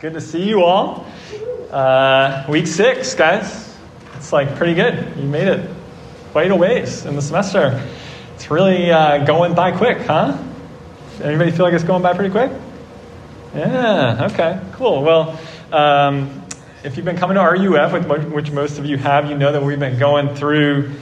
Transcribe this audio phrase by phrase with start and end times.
[0.00, 1.04] Good to see you all.
[1.70, 3.76] Uh, week six, guys.
[4.16, 5.14] It's like pretty good.
[5.18, 5.68] You made it
[6.32, 7.86] quite a ways in the semester.
[8.34, 10.42] It's really uh, going by quick, huh?
[11.22, 12.50] Anybody feel like it's going by pretty quick?
[13.54, 15.02] Yeah, okay, cool.
[15.02, 15.38] Well,
[15.70, 16.46] um,
[16.82, 19.78] if you've been coming to RUF, which most of you have, you know that we've
[19.78, 20.92] been going through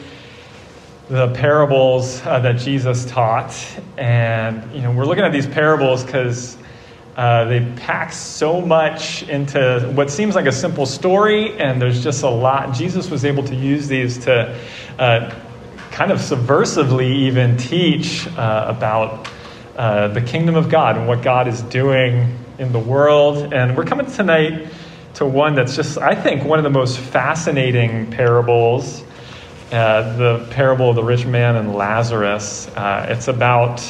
[1.09, 3.55] the parables uh, that Jesus taught.
[3.97, 6.59] And, you know, we're looking at these parables because
[7.19, 12.23] uh, they pack so much into what seems like a simple story, and there's just
[12.23, 12.73] a lot.
[12.73, 14.57] Jesus was able to use these to
[15.01, 15.35] uh,
[15.91, 19.29] kind of subversively even teach uh, about
[19.77, 23.53] uh, the kingdom of God and what God is doing in the world.
[23.53, 24.69] And we're coming tonight
[25.15, 29.03] to one that's just, I think, one of the most fascinating parables.
[29.73, 32.69] Uh, the parable of the rich man and Lazarus.
[32.69, 33.83] Uh, it's about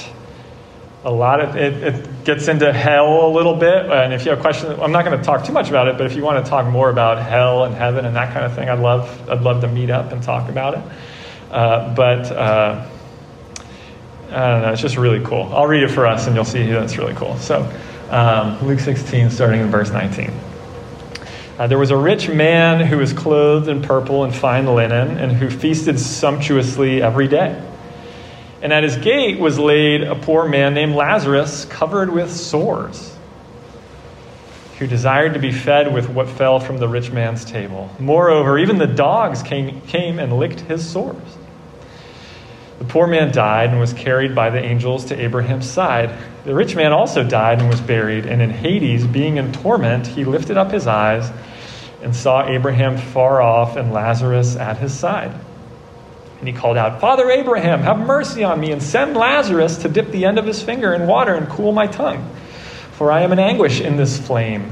[1.05, 3.87] a lot of it, it, gets into hell a little bit.
[3.87, 6.07] And if you have questions i'm not going to talk too much about it but
[6.07, 8.69] if you want to talk more about hell and heaven and that kind of thing
[8.69, 10.83] i'd love i'd love to meet up and talk about it.
[11.51, 12.87] Uh, but uh,
[14.31, 15.51] i don't know it's just really cool.
[15.55, 17.37] I'll read it for us and you'll see that's really cool.
[17.39, 17.63] So
[18.11, 20.33] um, luke 16 starting in verse 19
[21.59, 25.33] uh, there was a rich man who was clothed in purple and fine linen and
[25.33, 27.63] who feasted sumptuously every day
[28.61, 33.17] and at his gate was laid a poor man named Lazarus, covered with sores,
[34.79, 37.91] who desired to be fed with what fell from the rich man's table.
[37.99, 41.17] Moreover, even the dogs came, came and licked his sores.
[42.79, 46.11] The poor man died and was carried by the angels to Abraham's side.
[46.45, 50.25] The rich man also died and was buried, and in Hades, being in torment, he
[50.25, 51.31] lifted up his eyes
[52.03, 55.33] and saw Abraham far off and Lazarus at his side.
[56.39, 60.11] And he called out, Father Abraham, have mercy on me and send Lazarus to dip
[60.11, 62.31] the end of his finger in water and cool my tongue,
[62.93, 64.71] for I am in anguish in this flame.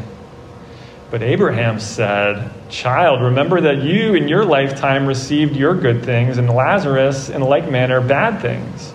[1.10, 6.48] But Abraham said, Child, remember that you in your lifetime received your good things, and
[6.50, 8.92] Lazarus in like manner bad things.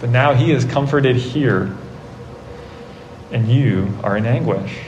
[0.00, 1.76] But now he is comforted here,
[3.32, 4.87] and you are in anguish.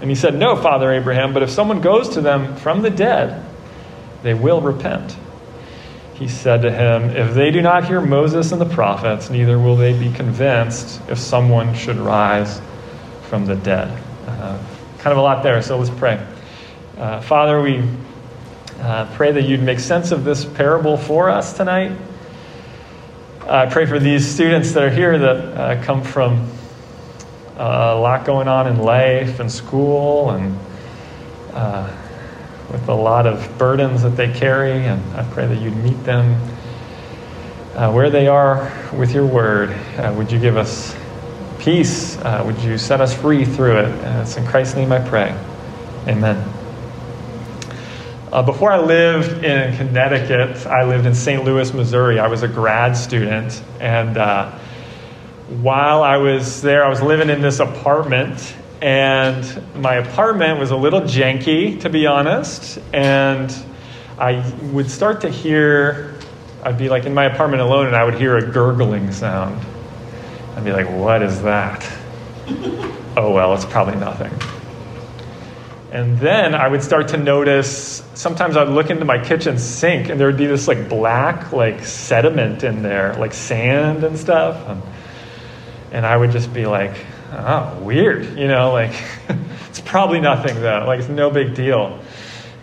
[0.00, 3.44] And he said, No, Father Abraham, but if someone goes to them from the dead,
[4.22, 5.16] they will repent.
[6.14, 9.76] He said to him, If they do not hear Moses and the prophets, neither will
[9.76, 12.60] they be convinced if someone should rise
[13.22, 13.88] from the dead.
[14.26, 14.58] Uh,
[14.98, 16.24] kind of a lot there, so let's pray.
[16.98, 17.82] Uh, Father, we
[18.80, 21.96] uh, pray that you'd make sense of this parable for us tonight.
[23.42, 26.50] I pray for these students that are here that uh, come from
[27.60, 30.58] a lot going on in life and school and
[31.52, 31.94] uh,
[32.72, 34.86] with a lot of burdens that they carry.
[34.86, 36.40] And I pray that you'd meet them
[37.74, 39.70] uh, where they are with your word.
[39.98, 40.96] Uh, would you give us
[41.58, 42.16] peace?
[42.16, 43.90] Uh, would you set us free through it?
[44.04, 45.38] And it's in Christ's name I pray.
[46.08, 46.42] Amen.
[48.32, 51.44] Uh, before I lived in Connecticut, I lived in St.
[51.44, 52.20] Louis, Missouri.
[52.20, 53.62] I was a grad student.
[53.80, 54.16] And
[55.50, 60.76] while I was there, I was living in this apartment, and my apartment was a
[60.76, 62.78] little janky, to be honest.
[62.92, 63.52] And
[64.16, 66.14] I would start to hear,
[66.62, 69.60] I'd be like in my apartment alone, and I would hear a gurgling sound.
[70.54, 71.84] I'd be like, what is that?
[73.16, 74.32] oh, well, it's probably nothing.
[75.90, 80.20] And then I would start to notice, sometimes I'd look into my kitchen sink, and
[80.20, 84.68] there would be this like black, like sediment in there, like sand and stuff.
[84.68, 84.82] And
[85.92, 86.92] and I would just be like,
[87.32, 88.92] oh, weird, you know, like,
[89.68, 92.00] it's probably nothing though, like, it's no big deal.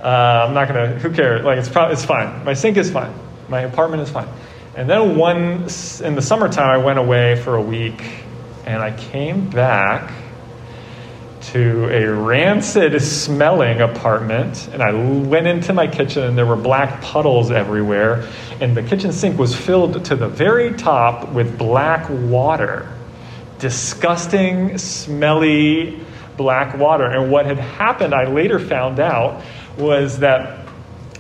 [0.01, 1.43] Uh, I'm not gonna, who cares?
[1.43, 2.43] Like, it's probably, it's fine.
[2.45, 3.13] My sink is fine.
[3.49, 4.27] My apartment is fine.
[4.75, 5.63] And then one,
[6.03, 8.01] in the summertime, I went away for a week
[8.65, 10.13] and I came back
[11.41, 14.67] to a rancid smelling apartment.
[14.73, 18.27] And I went into my kitchen, and there were black puddles everywhere.
[18.59, 22.93] And the kitchen sink was filled to the very top with black water.
[23.59, 25.99] Disgusting, smelly
[26.35, 27.05] black water.
[27.05, 29.43] And what had happened, I later found out,
[29.77, 30.67] was that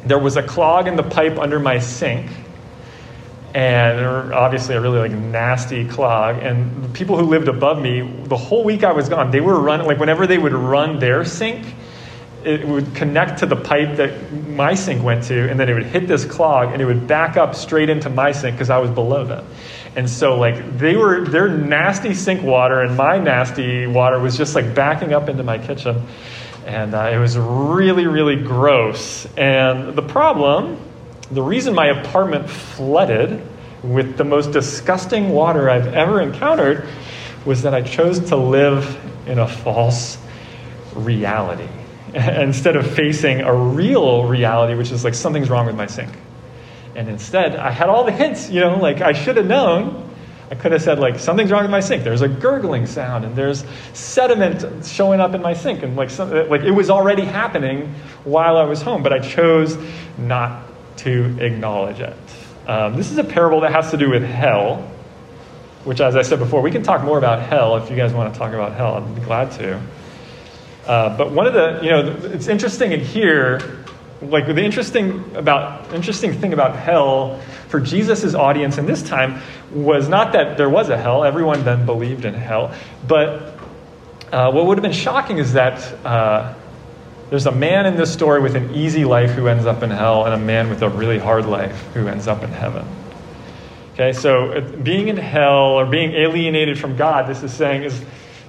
[0.05, 2.29] there was a clog in the pipe under my sink
[3.53, 6.43] and obviously a really like nasty clog.
[6.43, 9.59] And the people who lived above me, the whole week I was gone, they were
[9.59, 11.65] running like whenever they would run their sink,
[12.43, 15.87] it would connect to the pipe that my sink went to, and then it would
[15.87, 18.91] hit this clog, and it would back up straight into my sink because I was
[18.91, 19.45] below them.
[19.97, 24.55] And so like they were their nasty sink water and my nasty water was just
[24.55, 26.07] like backing up into my kitchen.
[26.65, 29.25] And uh, it was really, really gross.
[29.35, 30.77] And the problem
[31.31, 33.41] the reason my apartment flooded
[33.83, 36.87] with the most disgusting water I've ever encountered
[37.45, 38.97] was that I chose to live
[39.27, 40.17] in a false
[40.95, 41.67] reality
[42.13, 46.11] instead of facing a real reality, which is like something's wrong with my sink.
[46.97, 50.03] And instead, I had all the hints, you know, like I should have known.
[50.49, 52.03] I could have said, like, something's wrong with my sink.
[52.05, 55.83] There's a gurgling sound, and there's sediment showing up in my sink.
[55.83, 59.77] And, like, some, like it was already happening while I was home, but I chose
[60.17, 60.63] not
[60.97, 62.15] to acknowledge it.
[62.65, 64.89] Um, this is a parable that has to do with hell,
[65.83, 68.33] which, as I said before, we can talk more about hell if you guys want
[68.33, 68.95] to talk about hell.
[68.95, 69.81] I'd be glad to.
[70.87, 73.83] Uh, but one of the, you know, it's interesting in here,
[74.21, 79.41] like the interesting about interesting thing about hell for Jesus' audience in this time
[79.71, 81.23] was not that there was a hell.
[81.23, 82.73] Everyone then believed in hell,
[83.07, 83.57] but
[84.31, 86.05] uh, what would have been shocking is that.
[86.05, 86.53] Uh,
[87.29, 90.23] there's a man in this story with an easy life who ends up in hell,
[90.23, 92.87] and a man with a really hard life who ends up in heaven.
[93.95, 98.01] Okay, so uh, being in hell or being alienated from God, this is saying, is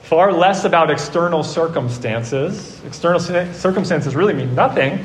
[0.02, 2.80] far less about external circumstances.
[2.84, 5.04] External circumstances really mean nothing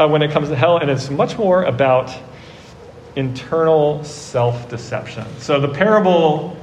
[0.00, 2.10] uh, when it comes to hell, and it's much more about
[3.16, 5.26] internal self deception.
[5.38, 6.56] So the parable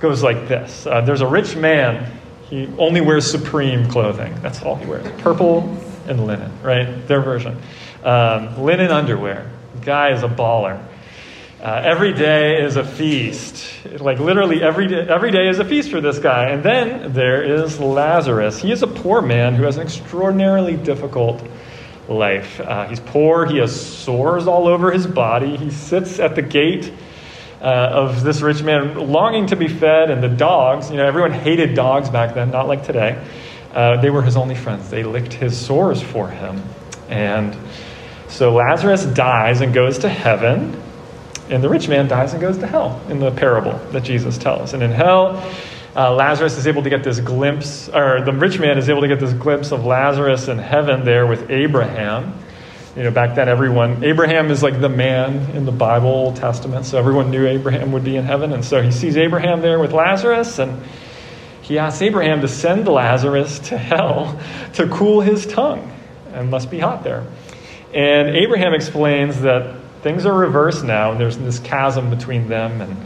[0.00, 2.10] goes like this uh, There's a rich man,
[2.48, 4.34] he only wears supreme clothing.
[4.42, 5.76] That's all he wears purple
[6.06, 7.06] and linen, right?
[7.08, 7.60] Their version.
[8.04, 9.50] Um, linen underwear.
[9.82, 10.82] Guy is a baller.
[11.60, 13.64] Uh, every day is a feast.
[13.98, 16.50] Like literally every day, every day is a feast for this guy.
[16.50, 18.58] And then there is Lazarus.
[18.58, 21.42] He is a poor man who has an extraordinarily difficult
[22.08, 22.60] life.
[22.60, 23.46] Uh, he's poor.
[23.46, 25.56] He has sores all over his body.
[25.56, 26.92] He sits at the gate
[27.60, 30.10] uh, of this rich man, longing to be fed.
[30.10, 33.22] And the dogs, you know, everyone hated dogs back then, not like today.
[33.72, 34.90] Uh, they were his only friends.
[34.90, 36.62] They licked his sores for him.
[37.08, 37.56] And
[38.28, 40.80] so Lazarus dies and goes to heaven,
[41.48, 44.74] and the rich man dies and goes to hell in the parable that Jesus tells.
[44.74, 45.36] And in hell,
[45.96, 49.08] uh, Lazarus is able to get this glimpse, or the rich man is able to
[49.08, 52.34] get this glimpse of Lazarus in heaven there with Abraham.
[52.96, 56.86] You know, back then, everyone, Abraham is like the man in the Bible, Old Testament,
[56.86, 58.52] so everyone knew Abraham would be in heaven.
[58.52, 60.82] And so he sees Abraham there with Lazarus, and
[61.62, 64.38] he asks Abraham to send Lazarus to hell
[64.74, 65.90] to cool his tongue.
[66.34, 67.24] and must be hot there.
[67.94, 72.96] And Abraham explains that things are reversed now, and there's this chasm between them, and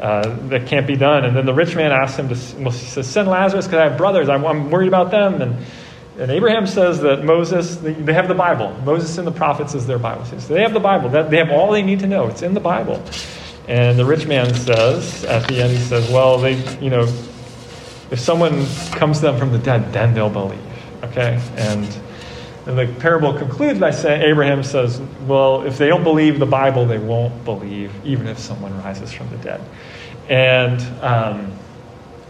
[0.00, 1.24] uh, that can't be done.
[1.24, 3.96] And then the rich man asks him to well, says, send Lazarus because I have
[3.96, 4.28] brothers.
[4.28, 5.40] I'm, I'm, worried about them.
[5.40, 5.66] And,
[6.18, 8.72] and Abraham says that Moses, they have the Bible.
[8.84, 10.24] Moses and the prophets is their Bible.
[10.24, 11.08] So they have the Bible.
[11.08, 12.28] They have all they need to know.
[12.28, 13.02] It's in the Bible.
[13.68, 17.02] And the rich man says, at the end, he says, well, they, you know,
[18.10, 20.60] if someone comes to them from the dead, then they'll believe.
[21.04, 21.40] Okay?
[21.56, 21.84] And,
[22.66, 26.84] and the parable concludes by saying, Abraham says, well, if they don't believe the Bible,
[26.84, 29.60] they won't believe, even if someone rises from the dead.
[30.28, 31.52] And um,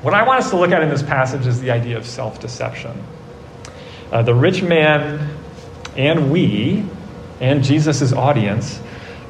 [0.03, 2.39] what I want us to look at in this passage is the idea of self
[2.41, 3.03] deception.
[4.13, 5.35] Uh, the rich man
[5.97, 6.85] and we,
[7.41, 8.81] and Jesus' audience,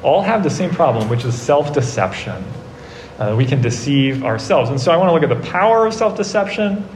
[0.03, 2.43] all have the same problem, which is self deception
[3.19, 4.69] uh, we can deceive ourselves.
[4.69, 6.87] And so I want to look at the power of self deception.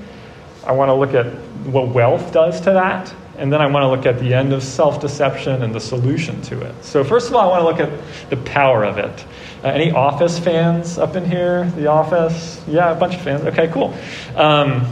[0.65, 1.25] I want to look at
[1.65, 3.13] what wealth does to that.
[3.41, 6.39] And then I want to look at the end of self deception and the solution
[6.43, 6.75] to it.
[6.86, 9.25] So, first of all, I want to look at the power of it.
[9.63, 11.65] Uh, any Office fans up in here?
[11.71, 12.63] The Office?
[12.67, 13.41] Yeah, a bunch of fans.
[13.45, 13.95] Okay, cool.
[14.36, 14.86] Um,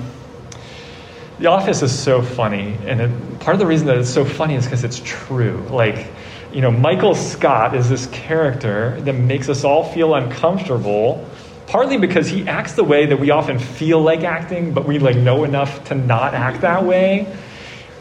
[1.37, 2.75] the Office is so funny.
[2.87, 5.63] And it, part of the reason that it's so funny is because it's true.
[5.69, 6.07] Like,
[6.51, 11.23] you know, Michael Scott is this character that makes us all feel uncomfortable,
[11.67, 15.17] partly because he acts the way that we often feel like acting, but we like
[15.17, 17.31] know enough to not act that way.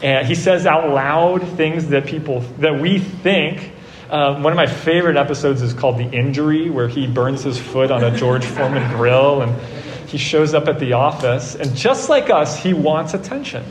[0.01, 3.73] And he says out loud things that people that we think.
[4.09, 7.91] Uh, one of my favorite episodes is called "The Injury," where he burns his foot
[7.91, 9.55] on a George Foreman grill, and
[10.09, 13.63] he shows up at the office, and just like us, he wants attention.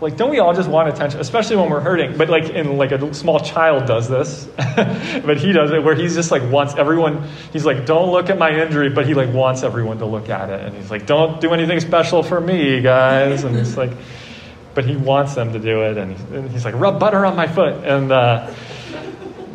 [0.00, 2.16] Like, don't we all just want attention, especially when we're hurting?
[2.16, 6.14] But like, in like a small child does this, but he does it where he's
[6.14, 7.28] just like wants everyone.
[7.52, 10.50] He's like, don't look at my injury, but he like wants everyone to look at
[10.50, 13.42] it, and he's like, don't do anything special for me, guys.
[13.42, 13.90] And it's like,
[14.78, 17.34] but he wants them to do it, and he's, and he's like, rub butter on
[17.34, 18.12] my foot, and.
[18.12, 18.54] Uh,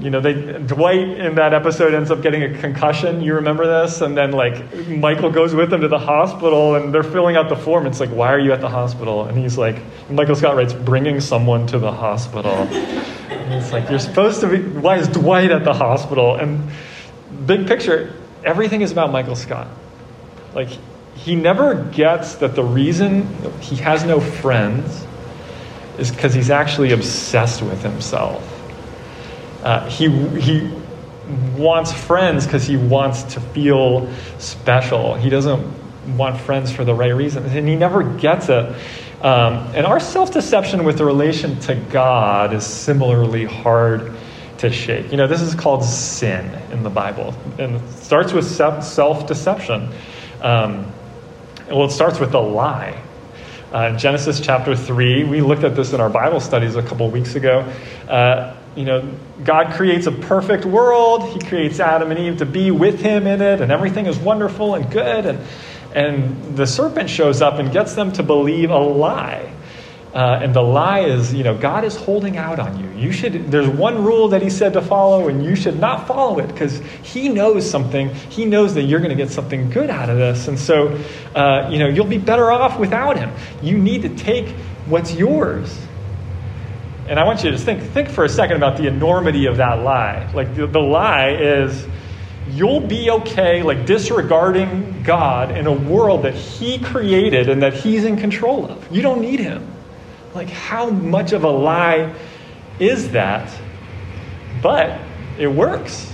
[0.01, 3.21] you know, they, Dwight in that episode ends up getting a concussion.
[3.21, 4.01] You remember this?
[4.01, 7.55] And then, like, Michael goes with him to the hospital and they're filling out the
[7.55, 7.87] form.
[7.87, 9.23] It's like, why are you at the hospital?
[9.23, 9.77] And he's like,
[10.09, 12.51] Michael Scott writes, bringing someone to the hospital.
[12.51, 16.35] and it's like, you're supposed to be, why is Dwight at the hospital?
[16.35, 16.69] And
[17.45, 18.13] big picture,
[18.43, 19.69] everything is about Michael Scott.
[20.53, 20.77] Like,
[21.15, 23.27] he never gets that the reason
[23.61, 25.05] he has no friends
[25.97, 28.41] is because he's actually obsessed with himself.
[29.63, 30.09] Uh, he,
[30.39, 30.69] he
[31.55, 35.15] wants friends because he wants to feel special.
[35.15, 35.83] He doesn't
[36.17, 38.75] want friends for the right reasons, and he never gets it.
[39.21, 44.11] Um, and our self deception with the relation to God is similarly hard
[44.57, 45.11] to shake.
[45.11, 49.89] You know, this is called sin in the Bible, and it starts with self deception.
[50.41, 50.91] Um,
[51.69, 53.01] well, it starts with a lie.
[53.73, 57.33] Uh, Genesis chapter 3, we looked at this in our Bible studies a couple weeks
[57.33, 57.61] ago.
[58.07, 59.01] Uh, you know,
[59.43, 61.27] God creates a perfect world.
[61.29, 64.75] He creates Adam and Eve to be with him in it, and everything is wonderful
[64.75, 65.25] and good.
[65.25, 65.39] And,
[65.95, 69.51] and the serpent shows up and gets them to believe a lie.
[70.13, 72.89] Uh, and the lie is, you know, God is holding out on you.
[72.91, 73.49] You should.
[73.51, 76.79] There's one rule that He said to follow, and you should not follow it because
[77.01, 78.13] He knows something.
[78.13, 80.99] He knows that you're going to get something good out of this, and so,
[81.35, 83.31] uh, you know, you'll be better off without Him.
[83.61, 84.49] You need to take
[84.85, 85.79] what's yours
[87.07, 89.83] and I want you to think, think for a second about the enormity of that
[89.83, 90.31] lie.
[90.33, 91.85] Like, the, the lie is
[92.49, 98.05] you'll be okay, like, disregarding God in a world that He created and that He's
[98.05, 98.89] in control of.
[98.89, 99.72] You don't need Him.
[100.33, 102.13] Like, how much of a lie
[102.79, 103.53] is that?
[104.61, 104.99] But
[105.37, 106.11] it works.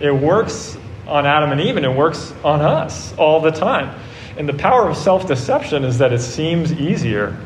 [0.00, 0.76] It works
[1.06, 3.98] on Adam and Eve, and it works on us all the time.
[4.36, 7.38] And the power of self deception is that it seems easier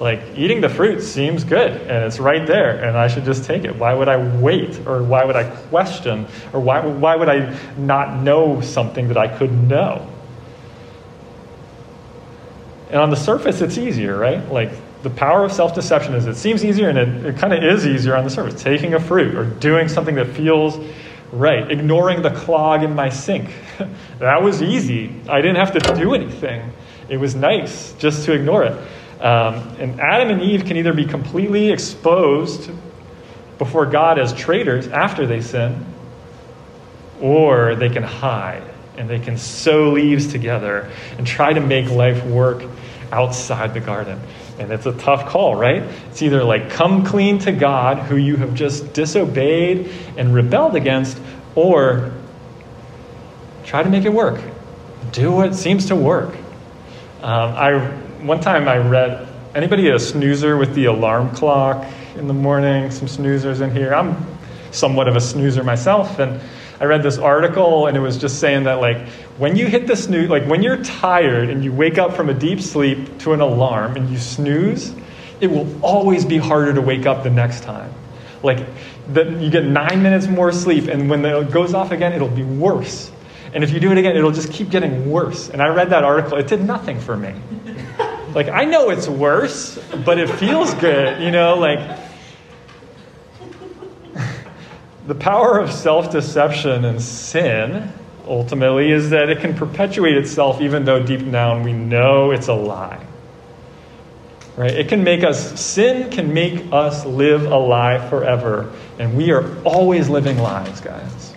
[0.00, 3.64] like eating the fruit seems good and it's right there and I should just take
[3.64, 3.76] it.
[3.76, 8.20] Why would I wait or why would I question or why, why would I not
[8.22, 10.06] know something that I could know?
[12.94, 14.48] And on the surface, it's easier, right?
[14.52, 14.70] Like
[15.02, 17.88] the power of self deception is it seems easier and it, it kind of is
[17.88, 18.62] easier on the surface.
[18.62, 20.78] Taking a fruit or doing something that feels
[21.32, 23.50] right, ignoring the clog in my sink.
[24.20, 25.12] that was easy.
[25.28, 26.70] I didn't have to do anything.
[27.08, 28.78] It was nice just to ignore it.
[29.20, 32.70] Um, and Adam and Eve can either be completely exposed
[33.58, 35.84] before God as traitors after they sin,
[37.20, 38.62] or they can hide
[38.96, 42.62] and they can sow leaves together and try to make life work
[43.14, 44.20] outside the garden.
[44.58, 45.82] And it's a tough call, right?
[46.10, 51.18] It's either like come clean to God, who you have just disobeyed and rebelled against,
[51.54, 52.12] or
[53.64, 54.40] try to make it work.
[55.12, 56.34] Do what seems to work.
[57.22, 57.78] Um, I
[58.24, 62.90] one time I read anybody a snoozer with the alarm clock in the morning?
[62.90, 63.94] Some snoozers in here.
[63.94, 64.16] I'm
[64.72, 66.40] somewhat of a snoozer myself, and
[66.80, 69.96] I read this article, and it was just saying that like when you hit the
[69.96, 73.40] snooze, like when you're tired and you wake up from a deep sleep to an
[73.40, 74.94] alarm and you snooze,
[75.40, 77.92] it will always be harder to wake up the next time.
[78.42, 78.66] Like
[79.12, 82.44] that, you get nine minutes more sleep, and when it goes off again, it'll be
[82.44, 83.10] worse.
[83.52, 85.48] And if you do it again, it'll just keep getting worse.
[85.48, 87.34] And I read that article; it did nothing for me.
[88.34, 91.56] Like, I know it's worse, but it feels good, you know?
[91.56, 91.78] Like,
[95.06, 97.92] the power of self deception and sin
[98.26, 102.54] ultimately is that it can perpetuate itself even though deep down we know it's a
[102.54, 103.04] lie.
[104.56, 104.70] Right?
[104.70, 108.72] It can make us, sin can make us live a lie forever.
[108.98, 111.34] And we are always living lies, guys.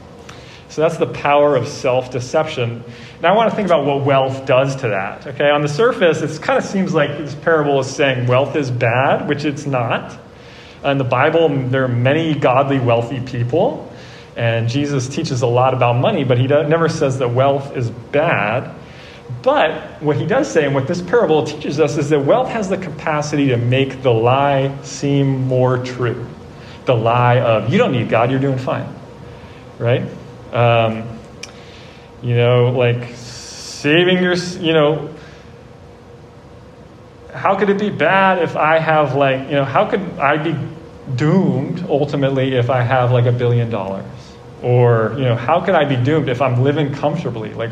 [0.69, 2.83] So that's the power of self deception.
[3.21, 5.25] Now I want to think about what wealth does to that.
[5.25, 8.69] Okay, on the surface, it kind of seems like this parable is saying wealth is
[8.69, 10.19] bad, which it's not.
[10.83, 13.91] In the Bible, there are many godly, wealthy people,
[14.35, 18.73] and Jesus teaches a lot about money, but he never says that wealth is bad.
[19.41, 22.69] But what he does say, and what this parable teaches us, is that wealth has
[22.69, 26.27] the capacity to make the lie seem more true.
[26.85, 28.87] The lie of, you don't need God, you're doing fine.
[29.79, 30.03] Right?
[30.53, 31.19] Um,
[32.21, 35.13] you know, like saving your, you know,
[37.37, 40.55] how could it be bad if I have like, you know, how could I be
[41.15, 44.05] doomed ultimately if I have like a billion dollars?
[44.63, 47.53] Or, you know, how could I be doomed if I'm living comfortably?
[47.53, 47.71] Like,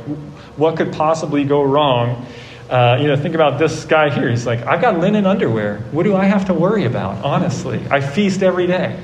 [0.55, 2.25] what could possibly go wrong
[2.69, 4.27] Uh, you know, think about this guy here.
[4.27, 5.79] He's like, I've got linen underwear.
[5.91, 7.23] What do I have to worry about?
[7.23, 8.99] Honestly, I feast every day.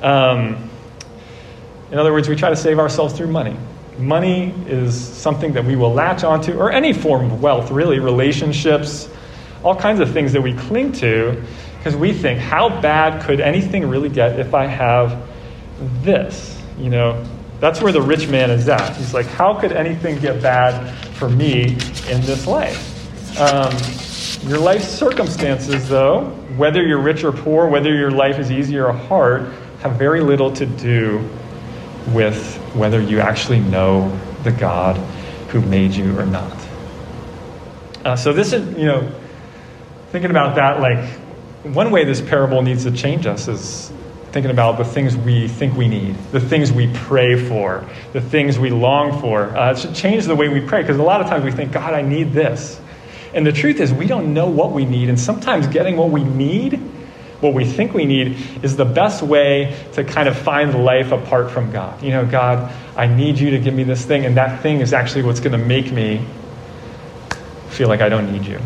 [0.00, 0.70] Um,
[1.92, 3.56] in other words, we try to save ourselves through money.
[3.98, 9.08] Money is something that we will latch onto, or any form of wealth, really, relationships,
[9.62, 11.42] all kinds of things that we cling to,
[11.78, 15.28] because we think, how bad could anything really get if I have
[16.02, 16.60] this?
[16.78, 17.24] You know,
[17.60, 18.96] that's where the rich man is at.
[18.96, 21.62] He's like, how could anything get bad for me
[22.08, 22.94] in this life?
[23.40, 23.72] Um,
[24.48, 28.92] your life circumstances, though, whether you're rich or poor, whether your life is easy or
[28.92, 31.18] hard, have very little to do
[32.12, 34.96] with whether you actually know the God
[35.48, 36.56] who made you or not.
[38.04, 39.12] Uh, so, this is, you know,
[40.10, 41.04] thinking about that, like,
[41.64, 43.92] one way this parable needs to change us is
[44.32, 48.58] thinking about the things we think we need, the things we pray for, the things
[48.58, 49.56] we long for.
[49.56, 51.72] Uh, it should change the way we pray because a lot of times we think,
[51.72, 52.80] God, I need this.
[53.34, 55.08] And the truth is, we don't know what we need.
[55.08, 56.74] And sometimes getting what we need,
[57.40, 61.50] what we think we need, is the best way to kind of find life apart
[61.50, 62.02] from God.
[62.02, 64.92] You know, God, I need you to give me this thing, and that thing is
[64.92, 66.24] actually what's going to make me
[67.68, 68.60] feel like I don't need you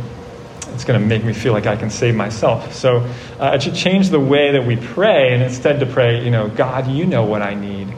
[0.75, 2.75] it's going to make me feel like I can save myself.
[2.75, 6.31] So uh, it should change the way that we pray, and instead to pray, you
[6.31, 7.89] know, God, you know what I need.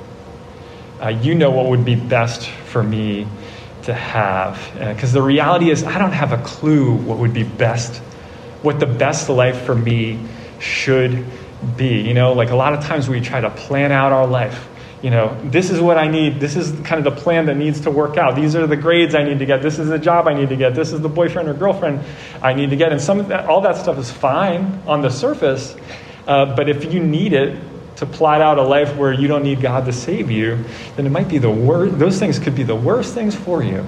[1.00, 3.26] Uh, you know what would be best for me
[3.82, 4.58] to have.
[4.74, 7.96] Because uh, the reality is, I don't have a clue what would be best,
[8.62, 10.18] what the best life for me
[10.60, 11.24] should
[11.76, 12.00] be.
[12.00, 14.68] You know, like a lot of times we try to plan out our life
[15.04, 16.40] you know, this is what I need.
[16.40, 18.34] This is kind of the plan that needs to work out.
[18.36, 19.60] These are the grades I need to get.
[19.60, 20.74] This is the job I need to get.
[20.74, 22.00] This is the boyfriend or girlfriend
[22.40, 22.90] I need to get.
[22.90, 25.76] And some of that, all that stuff is fine on the surface.
[26.26, 27.60] Uh, but if you need it
[27.96, 30.64] to plot out a life where you don't need God to save you,
[30.96, 31.98] then it might be the worst.
[31.98, 33.84] Those things could be the worst things for you.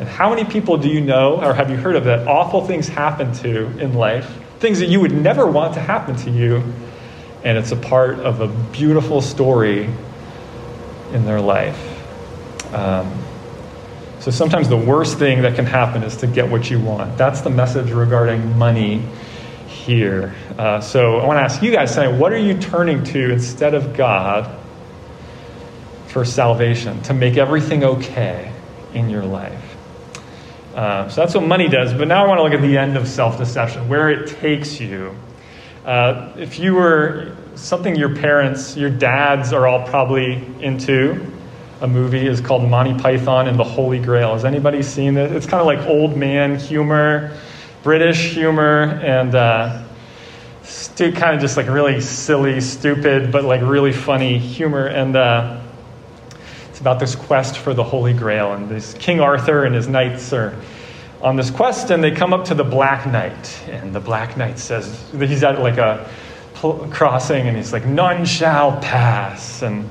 [0.00, 2.88] And how many people do you know or have you heard of that awful things
[2.88, 4.30] happen to in life?
[4.58, 6.62] Things that you would never want to happen to you.
[7.42, 9.88] And it's a part of a beautiful story
[11.12, 11.78] in their life.
[12.74, 13.12] Um,
[14.20, 17.18] so sometimes the worst thing that can happen is to get what you want.
[17.18, 19.04] That's the message regarding money
[19.66, 20.34] here.
[20.56, 23.74] Uh, so I want to ask you guys tonight what are you turning to instead
[23.74, 24.58] of God
[26.06, 28.52] for salvation, to make everything okay
[28.94, 29.76] in your life?
[30.74, 31.92] Uh, so that's what money does.
[31.92, 34.80] But now I want to look at the end of self deception, where it takes
[34.80, 35.16] you.
[35.84, 41.26] Uh, if you were something your parents, your dads are all probably into.
[41.80, 44.34] A movie is called Monty Python and the Holy Grail.
[44.34, 45.32] Has anybody seen it?
[45.32, 47.36] It's kind of like old man humor,
[47.82, 49.82] British humor, and uh,
[50.62, 54.86] stu- kind of just like really silly, stupid, but like really funny humor.
[54.86, 55.60] And uh,
[56.70, 58.52] it's about this quest for the Holy Grail.
[58.52, 60.54] And this King Arthur and his knights are
[61.20, 63.60] on this quest, and they come up to the Black Knight.
[63.68, 66.08] And the Black Knight says, he's at like a
[66.90, 69.62] crossing, and he's like, none shall pass.
[69.62, 69.88] And,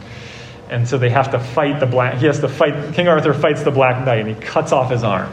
[0.69, 3.63] and so they have to fight the black, he has to fight, King Arthur fights
[3.63, 5.31] the Black Knight, and he cuts off his arm.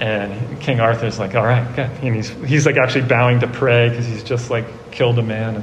[0.00, 1.90] And King Arthur's like, all right, good.
[2.02, 5.62] And he's, he's like actually bowing to pray because he's just like killed a man.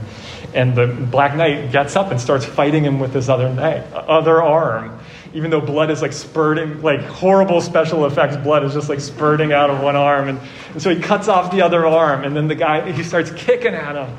[0.53, 4.41] And the Black Knight gets up and starts fighting him with his other, knight, other
[4.41, 4.99] arm
[5.33, 9.53] even though blood is like spurting, like horrible special effects, blood is just like spurting
[9.53, 10.27] out of one arm.
[10.27, 10.39] And,
[10.73, 13.75] and so he cuts off the other arm, and then the guy, he starts kicking
[13.75, 14.17] at him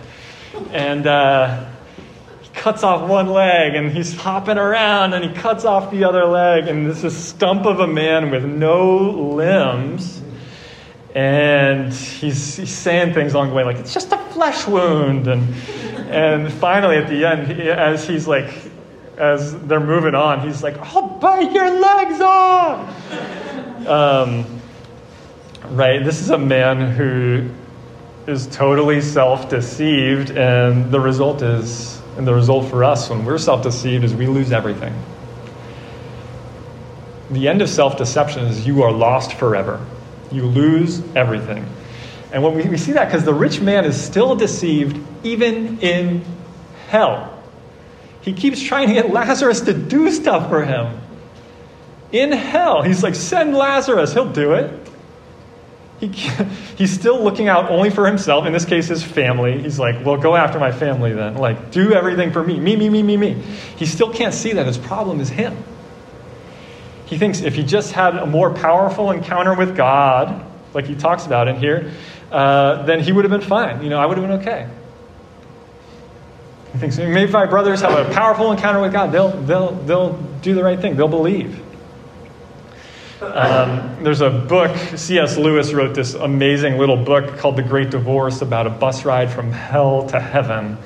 [0.71, 1.69] and uh,
[2.43, 6.25] he cuts off one leg and he's hopping around and he cuts off the other
[6.25, 10.23] leg and this is a stump of a man with no limbs.
[11.15, 15.27] And he's, he's saying things along the way like it's just a flesh wound.
[15.27, 15.55] And
[16.11, 18.53] and finally at the end as he's like
[19.17, 23.87] as they're moving on he's like i'll bite your legs off.
[23.87, 24.61] Um,
[25.71, 27.51] right this is a man who
[28.27, 33.39] is totally self deceived, and the result is, and the result for us when we're
[33.39, 34.95] self deceived is we lose everything.
[37.31, 39.85] The end of self deception is you are lost forever.
[40.33, 41.67] You lose everything.
[42.33, 46.25] And when we, we see that because the rich man is still deceived even in
[46.89, 47.43] hell.
[48.21, 51.01] He keeps trying to get Lazarus to do stuff for him.
[52.13, 54.90] In hell, he's like, send Lazarus, he'll do it.
[56.01, 56.07] He,
[56.77, 59.61] he's still looking out only for himself, in this case, his family.
[59.61, 61.37] He's like, well, go after my family then.
[61.37, 62.59] Like, do everything for me.
[62.59, 63.35] Me, me, me, me, me.
[63.77, 65.57] He still can't see that his problem is him.
[67.07, 71.27] He thinks if he just had a more powerful encounter with God, like he talks
[71.27, 71.93] about in here,
[72.31, 73.83] uh, then he would have been fine.
[73.83, 74.69] You know, I would have been okay.
[76.73, 80.13] He thinks maybe if my brothers have a powerful encounter with God, they'll, they'll, they'll
[80.41, 81.61] do the right thing, they'll believe.
[83.23, 85.37] Um, there's a book, C.S.
[85.37, 89.53] Lewis wrote this amazing little book called The Great Divorce about a bus ride from
[89.53, 90.79] hell to heaven,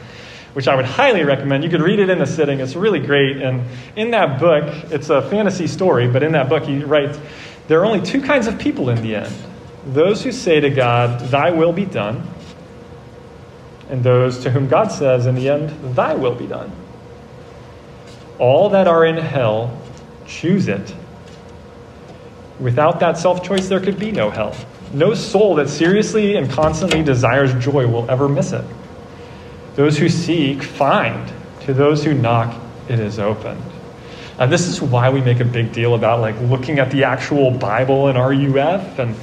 [0.53, 1.63] which I would highly recommend.
[1.63, 3.37] You could read it in a sitting, it's really great.
[3.37, 3.63] And
[3.95, 7.21] in that book, it's a fantasy story, but in that book, he writes
[7.69, 9.35] there are only two kinds of people in the end
[9.87, 12.27] those who say to God, Thy will be done,
[13.91, 16.73] and those to whom God says, In the end, Thy will be done.
[18.39, 19.79] All that are in hell
[20.27, 20.95] choose it.
[22.61, 24.57] Without that self choice, there could be no hell.
[24.93, 28.65] No soul that seriously and constantly desires joy will ever miss it.
[29.75, 31.33] Those who seek find.
[31.63, 32.55] To those who knock,
[32.89, 33.63] it is opened.
[34.39, 37.51] And this is why we make a big deal about like looking at the actual
[37.51, 39.17] Bible and RUF and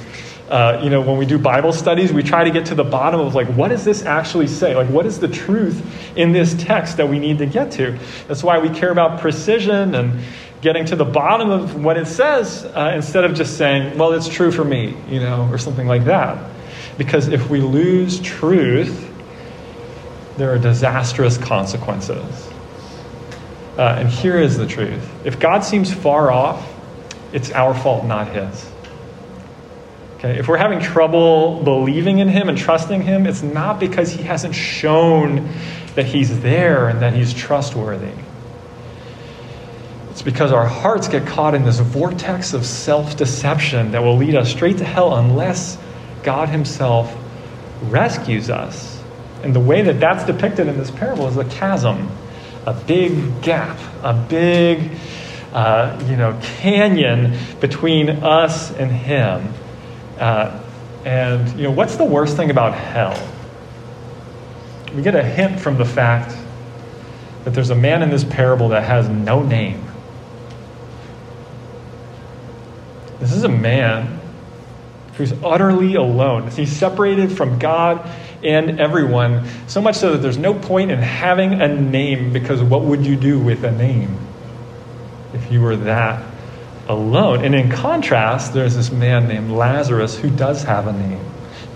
[0.52, 3.20] uh, you know, when we do Bible studies, we try to get to the bottom
[3.20, 4.76] of like, what does this actually say?
[4.76, 5.82] Like, what is the truth
[6.14, 7.98] in this text that we need to get to?
[8.28, 10.20] That's why we care about precision and
[10.62, 14.28] getting to the bottom of what it says uh, instead of just saying, well, it's
[14.28, 16.50] true for me, you know, or something like that.
[16.96, 19.10] Because if we lose truth,
[20.38, 22.48] there are disastrous consequences.
[23.76, 26.66] Uh, and here is the truth if God seems far off,
[27.32, 28.70] it's our fault, not His.
[30.16, 30.38] Okay?
[30.38, 34.54] If we're having trouble believing in Him and trusting Him, it's not because He hasn't
[34.54, 35.48] shown
[35.96, 38.12] that He's there and that He's trustworthy.
[40.12, 44.34] It's because our hearts get caught in this vortex of self deception that will lead
[44.34, 45.78] us straight to hell unless
[46.22, 47.16] God Himself
[47.84, 49.02] rescues us.
[49.42, 52.10] And the way that that's depicted in this parable is a chasm,
[52.66, 54.90] a big gap, a big
[55.54, 59.54] uh, you know, canyon between us and Him.
[60.18, 60.62] Uh,
[61.06, 63.18] and, you know, what's the worst thing about hell?
[64.94, 66.36] We get a hint from the fact
[67.44, 69.81] that there's a man in this parable that has no name.
[73.22, 74.20] This is a man
[75.14, 76.50] who's utterly alone.
[76.50, 78.10] He's separated from God
[78.42, 82.82] and everyone, so much so that there's no point in having a name because what
[82.82, 84.18] would you do with a name
[85.34, 86.20] if you were that
[86.88, 87.44] alone.
[87.44, 91.24] And in contrast, there's this man named Lazarus who does have a name.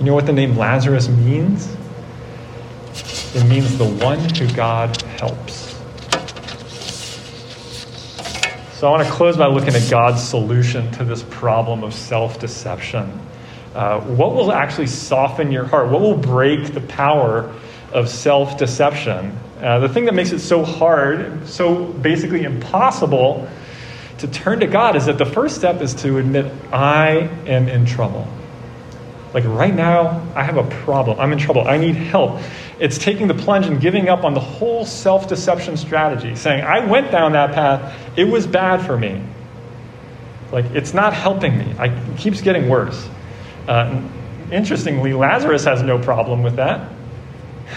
[0.00, 1.72] You know what the name Lazarus means?
[3.36, 5.65] It means the one who God helps.
[8.76, 12.38] So I want to close by looking at God's solution to this problem of self
[12.38, 13.10] deception.
[13.74, 15.88] Uh, what will actually soften your heart?
[15.88, 17.54] What will break the power
[17.94, 19.34] of self deception?
[19.62, 23.48] Uh, the thing that makes it so hard, so basically impossible
[24.18, 27.86] to turn to God is that the first step is to admit, I am in
[27.86, 28.28] trouble.
[29.36, 31.20] Like right now, I have a problem.
[31.20, 31.68] I'm in trouble.
[31.68, 32.40] I need help.
[32.80, 36.86] It's taking the plunge and giving up on the whole self deception strategy, saying, I
[36.86, 37.94] went down that path.
[38.16, 39.22] It was bad for me.
[40.52, 41.74] Like, it's not helping me.
[41.78, 43.06] I, it keeps getting worse.
[43.68, 44.00] Uh,
[44.50, 46.90] interestingly, Lazarus has no problem with that.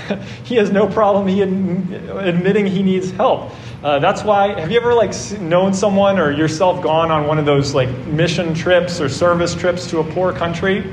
[0.46, 3.52] he has no problem he ad- admitting he needs help.
[3.84, 7.46] Uh, that's why, have you ever like known someone or yourself gone on one of
[7.46, 10.90] those like mission trips or service trips to a poor country?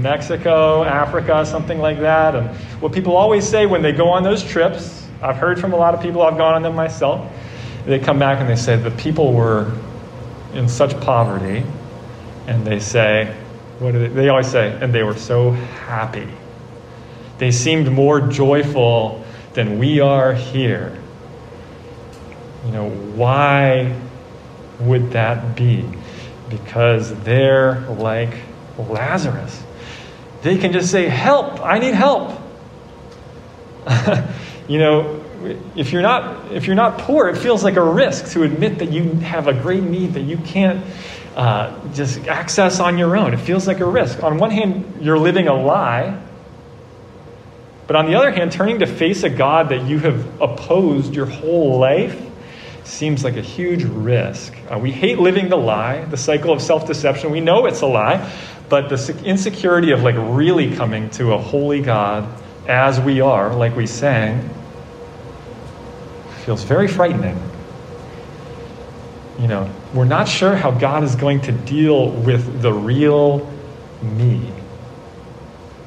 [0.00, 2.34] Mexico, Africa, something like that.
[2.34, 2.48] And
[2.80, 5.94] what people always say when they go on those trips, I've heard from a lot
[5.94, 7.30] of people, I've gone on them myself,
[7.86, 9.72] they come back and they say the people were
[10.52, 11.64] in such poverty,
[12.46, 13.34] and they say,
[13.78, 16.28] what do they, they always say, and they were so happy.
[17.38, 20.98] They seemed more joyful than we are here.
[22.64, 23.94] You know, why
[24.80, 25.84] would that be?
[26.48, 28.34] Because they're like
[28.78, 29.62] Lazarus.
[30.42, 32.40] They can just say, Help, I need help.
[34.68, 35.24] you know,
[35.76, 38.90] if you're not if you're not poor, it feels like a risk to admit that
[38.90, 40.84] you have a great need that you can't
[41.36, 43.34] uh, just access on your own.
[43.34, 44.22] It feels like a risk.
[44.22, 46.20] On one hand, you're living a lie,
[47.86, 51.26] but on the other hand, turning to face a God that you have opposed your
[51.26, 52.20] whole life
[52.84, 54.54] seems like a huge risk.
[54.70, 57.30] Uh, we hate living the lie, the cycle of self deception.
[57.30, 58.32] We know it's a lie,
[58.68, 62.28] but the insecurity of like really coming to a holy God
[62.66, 64.48] as we are, like we sang,
[66.44, 67.40] feels very frightening.
[69.38, 73.46] You know, we're not sure how God is going to deal with the real
[74.02, 74.50] me,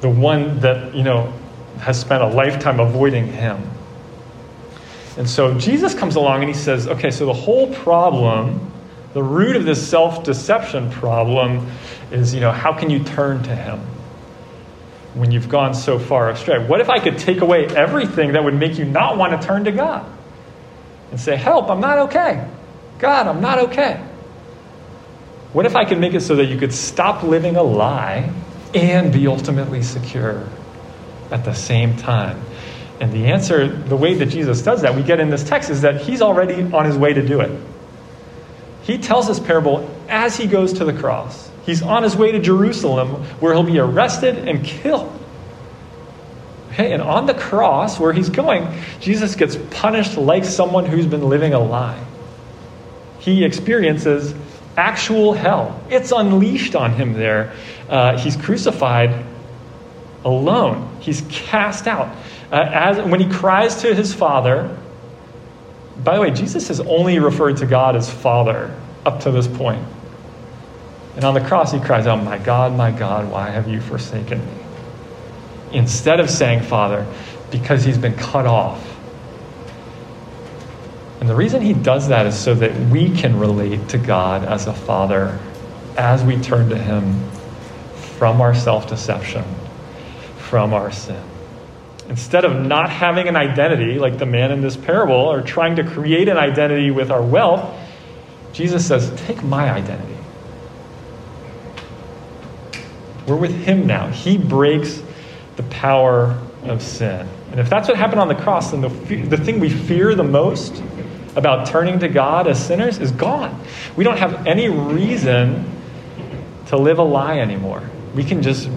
[0.00, 1.32] the one that, you know,
[1.80, 3.60] has spent a lifetime avoiding Him.
[5.16, 8.72] And so Jesus comes along and he says, okay, so the whole problem,
[9.12, 11.68] the root of this self deception problem
[12.10, 13.80] is, you know, how can you turn to him
[15.14, 16.64] when you've gone so far astray?
[16.64, 19.64] What if I could take away everything that would make you not want to turn
[19.64, 20.06] to God
[21.10, 22.46] and say, help, I'm not okay.
[22.98, 24.04] God, I'm not okay.
[25.52, 28.32] What if I could make it so that you could stop living a lie
[28.72, 30.48] and be ultimately secure
[31.30, 32.40] at the same time?
[33.00, 35.80] And the answer, the way that Jesus does that, we get in this text, is
[35.80, 37.50] that he's already on his way to do it.
[38.82, 41.49] He tells this parable as he goes to the cross.
[41.66, 45.16] He's on his way to Jerusalem where he'll be arrested and killed.
[46.72, 48.68] Okay, and on the cross where he's going,
[49.00, 52.02] Jesus gets punished like someone who's been living a lie.
[53.18, 54.34] He experiences
[54.76, 55.82] actual hell.
[55.90, 57.52] It's unleashed on him there.
[57.88, 59.26] Uh, he's crucified
[60.24, 60.96] alone.
[61.00, 62.08] He's cast out.
[62.52, 64.76] Uh, as, when he cries to his Father,
[66.02, 69.84] by the way, Jesus has only referred to God as Father up to this point.
[71.16, 74.44] And on the cross, he cries out, My God, my God, why have you forsaken
[74.44, 74.52] me?
[75.72, 77.06] Instead of saying Father,
[77.50, 78.86] because he's been cut off.
[81.20, 84.66] And the reason he does that is so that we can relate to God as
[84.66, 85.38] a Father
[85.96, 87.30] as we turn to him
[88.18, 89.44] from our self deception,
[90.38, 91.22] from our sin.
[92.08, 95.84] Instead of not having an identity like the man in this parable or trying to
[95.84, 97.76] create an identity with our wealth,
[98.52, 100.09] Jesus says, Take my identity.
[103.26, 104.08] We're with him now.
[104.08, 105.02] He breaks
[105.56, 107.28] the power of sin.
[107.50, 110.24] And if that's what happened on the cross, then the, the thing we fear the
[110.24, 110.82] most
[111.36, 113.60] about turning to God as sinners is gone.
[113.96, 115.64] We don't have any reason
[116.66, 117.82] to live a lie anymore.
[118.14, 118.68] We can just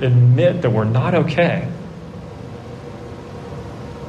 [0.00, 1.68] admit that we're not okay.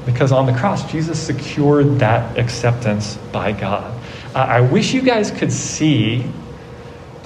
[0.06, 4.00] Because on the cross, Jesus secured that acceptance by God.
[4.34, 6.26] Uh, I wish you guys could see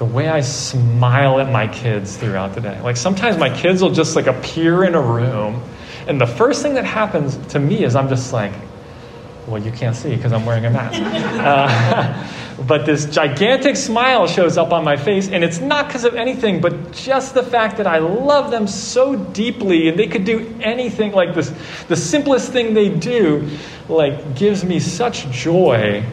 [0.04, 2.80] the way I smile at my kids throughout the day.
[2.80, 5.62] Like sometimes my kids will just like appear in a room,
[6.06, 8.52] and the first thing that happens to me is I'm just like,
[9.46, 11.00] well, you can't see because I'm wearing a mask.
[11.44, 16.14] Uh, but this gigantic smile shows up on my face, and it's not because of
[16.14, 20.56] anything, but just the fact that I love them so deeply, and they could do
[20.62, 21.52] anything like this.
[21.88, 23.50] The simplest thing they do,
[23.88, 26.04] like, gives me such joy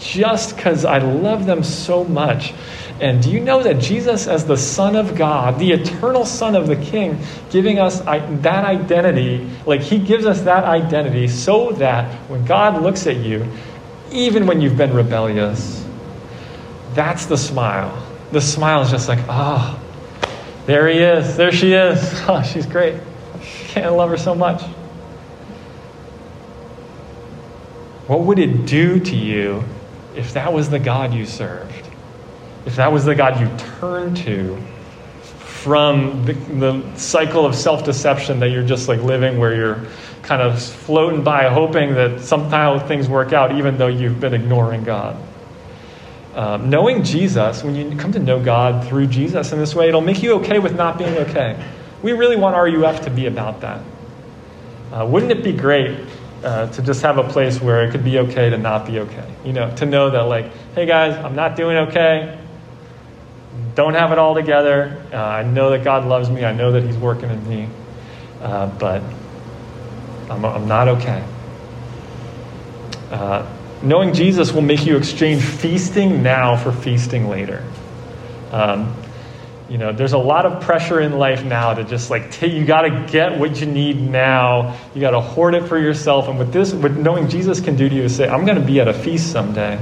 [0.00, 2.52] just because I love them so much.
[3.00, 6.66] And do you know that Jesus, as the Son of God, the eternal Son of
[6.66, 7.18] the King,
[7.50, 13.06] giving us that identity, like He gives us that identity so that when God looks
[13.06, 13.46] at you,
[14.12, 15.84] even when you've been rebellious.
[16.94, 18.06] That's the smile.
[18.30, 19.80] The smile is just like, oh,
[20.66, 21.36] there he is.
[21.36, 21.98] There she is.
[22.28, 23.00] Oh, she's great.
[23.68, 24.62] Can't love her so much.
[28.06, 29.64] What would it do to you
[30.14, 31.81] if that was the God you served?
[32.64, 33.48] If that was the God you
[33.80, 34.56] turned to
[35.62, 39.86] from the, the cycle of self deception that you're just like living where you're
[40.22, 44.84] kind of floating by, hoping that somehow things work out, even though you've been ignoring
[44.84, 45.16] God.
[46.34, 50.00] Um, knowing Jesus, when you come to know God through Jesus in this way, it'll
[50.00, 51.62] make you okay with not being okay.
[52.02, 53.84] We really want RUF to be about that.
[54.92, 56.06] Uh, wouldn't it be great
[56.42, 59.30] uh, to just have a place where it could be okay to not be okay?
[59.44, 62.38] You know, to know that, like, hey guys, I'm not doing okay.
[63.74, 65.02] Don't have it all together.
[65.12, 66.44] Uh, I know that God loves me.
[66.44, 67.68] I know that He's working in me.
[68.40, 69.02] Uh, but
[70.30, 71.24] I'm, I'm not okay.
[73.10, 73.46] Uh,
[73.82, 77.64] knowing Jesus will make you exchange feasting now for feasting later.
[78.50, 78.94] Um,
[79.68, 82.64] you know, there's a lot of pressure in life now to just like take, you
[82.64, 84.76] got to get what you need now.
[84.94, 86.28] You got to hoard it for yourself.
[86.28, 88.64] And what this, what knowing Jesus can do to you is say, I'm going to
[88.64, 89.80] be at a feast someday.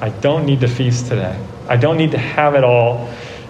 [0.00, 1.36] I don't need to feast today.
[1.68, 3.08] I don't need to have it all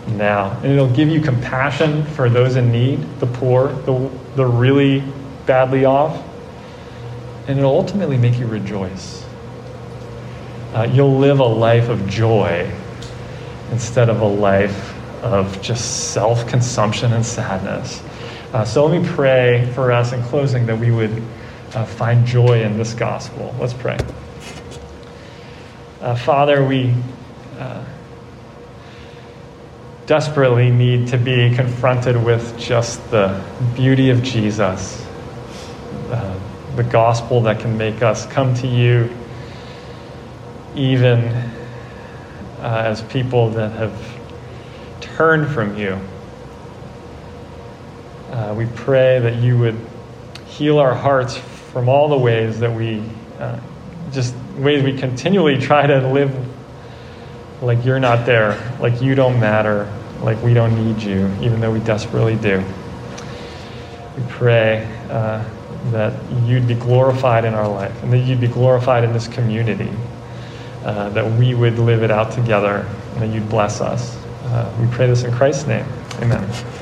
[0.09, 0.53] now.
[0.63, 5.03] And it'll give you compassion for those in need, the poor, the, the really
[5.47, 6.23] badly off,
[7.49, 9.25] and it'll ultimately make you rejoice.
[10.75, 12.71] Uh, you'll live a life of joy
[13.71, 18.03] instead of a life of just self consumption and sadness.
[18.53, 21.23] Uh, so let me pray for us in closing that we would
[21.75, 23.55] uh, find joy in this gospel.
[23.59, 23.99] Let's pray.
[26.01, 26.95] Uh, Father, we
[27.59, 27.85] uh,
[30.07, 33.43] desperately need to be confronted with just the
[33.75, 35.05] beauty of Jesus
[36.11, 36.39] uh,
[36.77, 39.11] the gospel that can make us come to you
[40.77, 41.19] even
[42.61, 44.19] uh, as people that have
[45.01, 45.99] turned from you.
[48.31, 49.79] Uh, we pray that you would
[50.47, 53.03] heal our hearts from all the ways that we
[53.39, 53.59] uh,
[54.13, 56.31] just ways we continually try to live
[57.63, 59.91] like you're not there, like you don't matter,
[60.21, 62.63] like we don't need you, even though we desperately do.
[64.17, 65.45] We pray uh,
[65.91, 66.15] that
[66.45, 69.91] you'd be glorified in our life and that you'd be glorified in this community,
[70.85, 74.17] uh, that we would live it out together and that you'd bless us.
[74.45, 75.87] Uh, we pray this in Christ's name.
[76.21, 76.76] Amen.